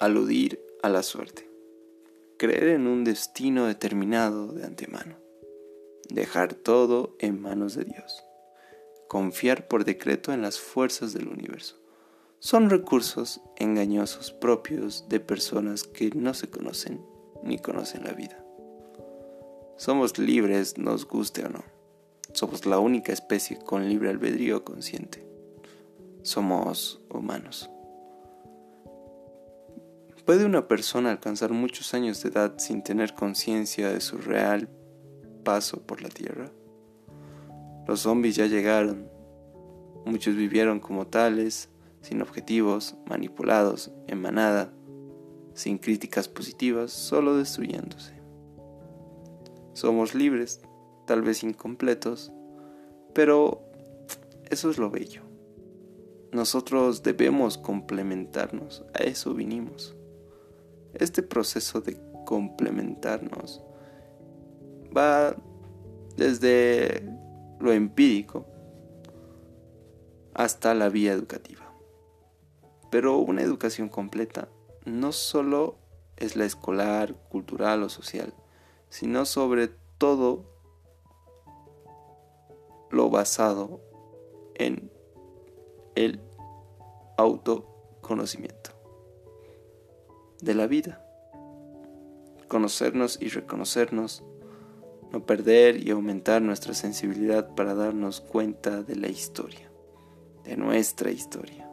Aludir 0.00 0.60
a 0.82 0.88
la 0.88 1.02
suerte. 1.02 1.48
Creer 2.38 2.68
en 2.68 2.86
un 2.86 3.04
destino 3.04 3.66
determinado 3.66 4.52
de 4.52 4.64
antemano. 4.64 5.16
Dejar 6.08 6.54
todo 6.54 7.16
en 7.18 7.40
manos 7.40 7.74
de 7.74 7.84
Dios. 7.84 8.24
Confiar 9.08 9.68
por 9.68 9.84
decreto 9.84 10.32
en 10.32 10.42
las 10.42 10.58
fuerzas 10.60 11.12
del 11.12 11.28
universo. 11.28 11.76
Son 12.40 12.70
recursos 12.70 13.40
engañosos 13.56 14.30
propios 14.30 15.08
de 15.08 15.18
personas 15.18 15.82
que 15.82 16.10
no 16.14 16.34
se 16.34 16.48
conocen 16.48 17.04
ni 17.42 17.58
conocen 17.58 18.04
la 18.04 18.12
vida. 18.12 18.44
Somos 19.76 20.18
libres, 20.18 20.78
nos 20.78 21.06
guste 21.06 21.44
o 21.44 21.48
no. 21.48 21.64
Somos 22.32 22.66
la 22.66 22.78
única 22.78 23.12
especie 23.12 23.58
con 23.58 23.88
libre 23.88 24.10
albedrío 24.10 24.64
consciente. 24.64 25.26
Somos 26.22 27.00
humanos. 27.08 27.70
¿Puede 30.28 30.44
una 30.44 30.68
persona 30.68 31.10
alcanzar 31.10 31.52
muchos 31.52 31.94
años 31.94 32.22
de 32.22 32.28
edad 32.28 32.58
sin 32.58 32.82
tener 32.82 33.14
conciencia 33.14 33.88
de 33.88 34.02
su 34.02 34.18
real 34.18 34.68
paso 35.42 35.80
por 35.86 36.02
la 36.02 36.10
Tierra? 36.10 36.52
Los 37.86 38.00
zombies 38.00 38.36
ya 38.36 38.44
llegaron. 38.44 39.08
Muchos 40.04 40.36
vivieron 40.36 40.80
como 40.80 41.06
tales, 41.06 41.70
sin 42.02 42.20
objetivos, 42.20 42.94
manipulados, 43.06 43.90
en 44.06 44.20
manada, 44.20 44.70
sin 45.54 45.78
críticas 45.78 46.28
positivas, 46.28 46.92
solo 46.92 47.34
destruyéndose. 47.34 48.12
Somos 49.72 50.14
libres, 50.14 50.60
tal 51.06 51.22
vez 51.22 51.42
incompletos, 51.42 52.34
pero 53.14 53.62
eso 54.50 54.68
es 54.68 54.76
lo 54.76 54.90
bello. 54.90 55.22
Nosotros 56.32 57.02
debemos 57.02 57.56
complementarnos, 57.56 58.84
a 58.92 59.04
eso 59.04 59.32
vinimos. 59.32 59.94
Este 60.98 61.22
proceso 61.22 61.80
de 61.80 61.98
complementarnos 62.24 63.62
va 64.96 65.36
desde 66.16 67.08
lo 67.60 67.72
empírico 67.72 68.46
hasta 70.34 70.74
la 70.74 70.88
vía 70.88 71.12
educativa. 71.12 71.72
Pero 72.90 73.18
una 73.18 73.42
educación 73.42 73.88
completa 73.88 74.48
no 74.84 75.12
solo 75.12 75.76
es 76.16 76.36
la 76.36 76.44
escolar, 76.44 77.14
cultural 77.28 77.82
o 77.82 77.88
social, 77.88 78.32
sino 78.88 79.24
sobre 79.24 79.70
todo 79.98 80.44
lo 82.90 83.10
basado 83.10 83.80
en 84.54 84.90
el 85.94 86.20
autoconocimiento 87.16 88.77
de 90.40 90.54
la 90.54 90.66
vida. 90.66 91.04
Conocernos 92.48 93.18
y 93.20 93.28
reconocernos, 93.28 94.24
no 95.12 95.24
perder 95.24 95.82
y 95.86 95.90
aumentar 95.90 96.42
nuestra 96.42 96.74
sensibilidad 96.74 97.54
para 97.54 97.74
darnos 97.74 98.20
cuenta 98.20 98.82
de 98.82 98.96
la 98.96 99.08
historia, 99.08 99.70
de 100.44 100.56
nuestra 100.56 101.10
historia, 101.10 101.68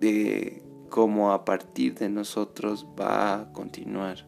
de 0.00 0.62
cómo 0.90 1.32
a 1.32 1.44
partir 1.44 1.94
de 1.94 2.08
nosotros 2.08 2.86
va 2.98 3.40
a 3.40 3.52
continuar 3.52 4.26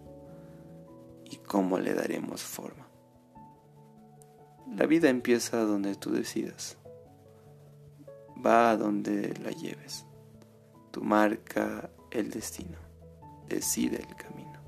y 1.25 1.36
cómo 1.36 1.78
le 1.78 1.94
daremos 1.94 2.42
forma. 2.42 2.88
La 4.77 4.86
vida 4.86 5.08
empieza 5.08 5.64
donde 5.64 5.94
tú 5.94 6.10
decidas, 6.10 6.77
va 8.44 8.70
a 8.70 8.77
donde 8.77 9.34
la 9.42 9.50
lleves. 9.50 10.05
Tu 10.91 11.03
marca 11.03 11.91
el 12.11 12.31
destino, 12.31 12.78
decide 13.49 13.99
el 13.99 14.16
camino. 14.16 14.60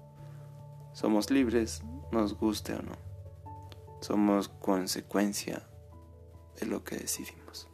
Somos 0.92 1.30
libres, 1.30 1.82
nos 2.12 2.34
guste 2.34 2.74
o 2.74 2.82
no. 2.82 2.96
Somos 4.00 4.48
consecuencia 4.48 5.62
de 6.58 6.66
lo 6.66 6.84
que 6.84 6.96
decidimos. 6.96 7.69